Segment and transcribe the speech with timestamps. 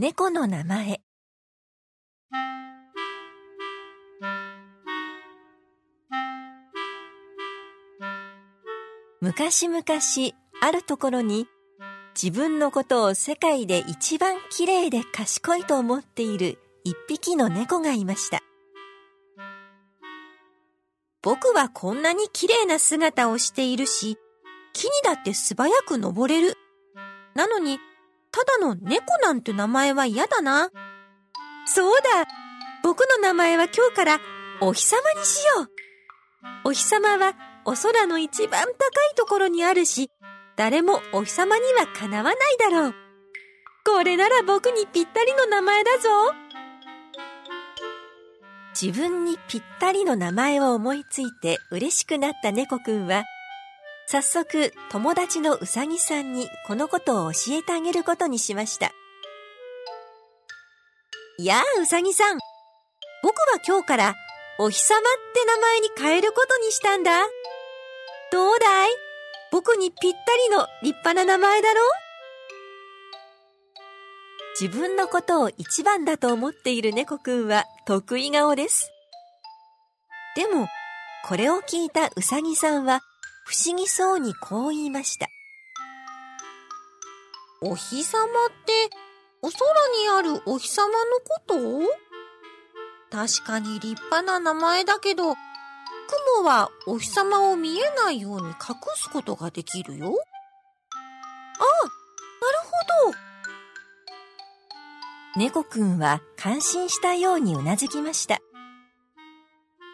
[0.00, 1.02] 猫の名前
[9.20, 9.84] 昔々
[10.62, 11.48] あるところに
[12.14, 18.40] 自分のことを世界で一番きれいで賢いと思っている一匹の猫がいました。
[21.20, 24.16] 僕はこんなにきれいな姿をしているし、
[24.72, 26.56] 木にだって素早く登れる。
[27.34, 27.78] なのに、
[28.32, 30.70] ただの猫なんて名前は嫌だな。
[31.66, 32.26] そうだ
[32.82, 34.20] 僕の名前は今日から
[34.60, 35.68] お日様にしよう
[36.64, 38.74] お日様はお空の一番高い
[39.16, 40.10] ところにあるし、
[40.56, 42.94] 誰もお日様にはかなわないだろう。
[43.84, 46.08] これなら僕にぴったりの名前だぞ。
[48.80, 53.24] 自分にぴったりの名前を思いついて嬉しくなった猫くんは、
[54.10, 58.90] 早速友達のうさぎさんにこのことを教えてあげることにしました。
[61.38, 62.38] やあうさぎさん、
[63.22, 64.16] 僕は今日から
[64.58, 65.02] お日様っ
[65.32, 67.20] て名前に変えることにしたんだ。
[68.32, 68.88] どうだい？
[69.52, 71.80] 僕にぴったりの立派な名前だろ
[74.60, 78.90] 自分のことを一番だと思っている猫くんは得意顔です。
[80.34, 80.66] でも、
[81.28, 83.02] これを聞いたうさぎさんは
[83.50, 85.26] 不思議そうにこう言いました。
[87.60, 88.28] お日様っ
[88.64, 88.88] て
[89.42, 89.58] お空
[89.98, 91.56] にあるお日様のこと？
[93.10, 98.54] 確かに立派な名前だけど、雲はお日様を見えないように隠
[98.94, 100.06] すことができるよ。
[100.06, 101.72] ああ、な
[102.52, 102.58] る
[103.02, 103.18] ほど。
[105.40, 108.38] 猫くんは感心したようにうなずきました。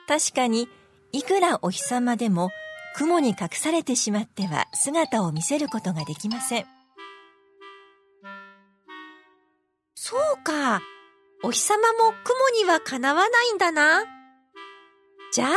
[0.07, 0.69] 確かに、
[1.13, 2.51] いくらお日様でも
[2.97, 6.67] 雲に隠されてしまっては姿を見せることができません。
[9.95, 10.81] そうか。
[11.45, 14.03] お日様も雲にはかなわないんだな。
[15.31, 15.51] じゃあ、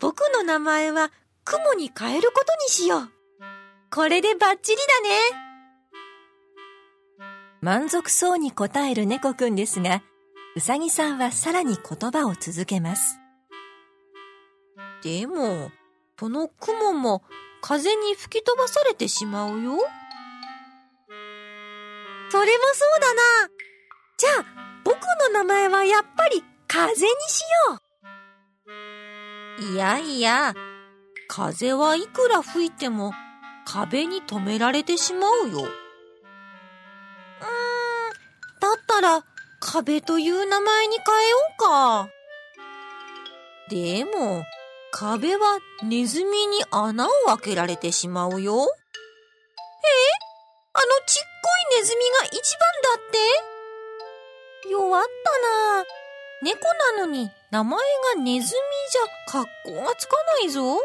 [0.00, 1.10] 僕の名前は
[1.44, 3.10] 雲に変えることにしよう。
[3.90, 5.18] これでバッチリだね。
[7.62, 10.02] 満足そうに答える猫くんですが、
[10.54, 13.18] うさぎさんはさらに言葉を続けます。
[15.02, 15.70] でも、
[16.18, 17.22] その雲も
[17.60, 19.76] 風に吹き飛ばされてしまうよ。
[22.30, 23.22] それもそうだな。
[24.16, 24.44] じゃあ、
[24.84, 27.80] 僕の名前はやっぱり風にしよ
[29.68, 29.72] う。
[29.72, 30.54] いやいや、
[31.28, 33.12] 風はいくら吹いても
[33.64, 35.58] 壁に止められてしまうよ。
[35.58, 35.68] うーん、
[38.60, 39.24] だったら
[39.60, 42.08] 壁という名前に変えようか。
[43.68, 44.44] でも、
[44.98, 48.54] 壁はネズミに穴を開けられてしまうよ。
[48.54, 48.56] え？
[50.72, 53.10] あのちっこいネズミが一番だっ
[54.64, 54.70] て？
[54.70, 55.08] 弱った
[55.78, 55.84] な
[56.42, 56.60] 猫
[56.96, 57.78] なのに名前
[58.14, 60.78] がネズミじゃ格好がつかないぞ。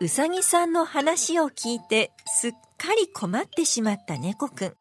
[0.00, 4.74] うさぎさんの話を聞いてすっかり困ってしまった猫くん。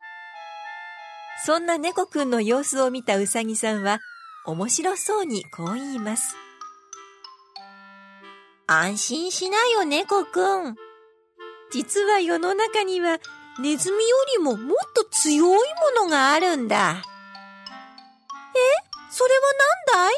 [1.46, 4.00] そんな猫くんの様子を見たうさぎさんは
[4.48, 6.36] 面白そうにこう言います。
[8.68, 10.76] 安心しなよ猫くん。
[11.72, 13.20] 実は世の中には
[13.60, 15.60] ネズミよりももっと強い
[15.96, 17.04] ものがあるんだ。
[18.56, 18.60] え？
[19.12, 19.42] それは
[19.94, 20.14] 何だい？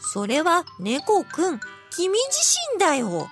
[0.00, 1.60] それは猫くん、
[1.90, 3.28] 君自身だよ。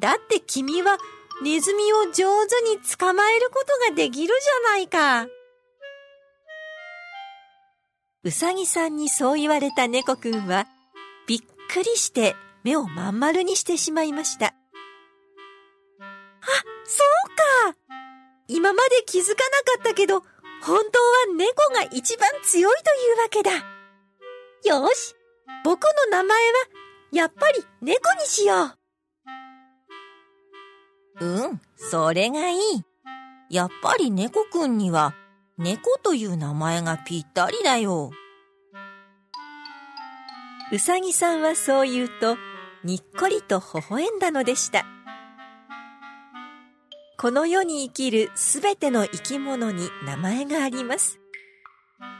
[0.00, 0.98] だって君は
[1.42, 5.28] ネズミを上手に捕まえることができるじゃないか。
[8.24, 10.66] うさぎさんにそう言われた猫くんは、
[11.28, 14.54] びっくりして目をまん丸にしてしまいました。
[16.84, 17.02] そ
[17.68, 17.78] うか
[18.48, 19.44] 今まで気づかなか
[19.80, 20.26] ったけど、本
[20.62, 23.50] 当は猫が一番強いというわけだ。
[24.64, 25.14] よし
[25.64, 26.52] 僕の名前は、
[27.12, 28.76] やっぱり猫にしよ
[31.18, 31.24] う。
[31.24, 32.58] うん、それがいい。
[33.50, 35.14] やっぱり猫くんには、
[35.58, 38.10] 猫という名前がぴったりだよ。
[40.72, 42.36] うさぎさんはそう言うと、
[42.84, 44.84] にっこりと微笑んだのでした。
[47.18, 51.20] この世に生きるすべての生き物に名前があります。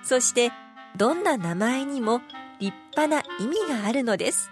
[0.05, 0.53] そして、
[0.97, 2.21] どんな名前にも
[2.61, 4.51] 立派な意味があるのです。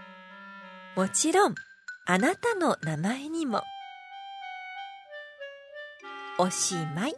[0.97, 1.55] もちろん、
[2.07, 3.63] あなたの名前にも。
[6.39, 7.15] おしまい。